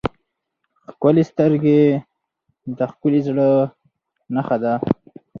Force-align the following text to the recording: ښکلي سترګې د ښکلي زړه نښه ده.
ښکلي 0.91 1.23
سترګې 1.31 1.79
د 2.77 2.79
ښکلي 2.91 3.19
زړه 3.27 3.49
نښه 4.35 4.57
ده. 4.63 4.73